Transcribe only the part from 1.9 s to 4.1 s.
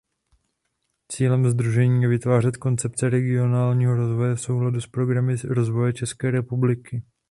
je vytvářet koncepce regionálního